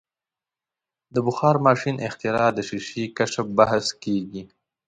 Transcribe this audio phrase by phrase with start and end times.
[1.13, 4.43] د بخار ماشین اختراع د شیشې کشف بحث کیږي.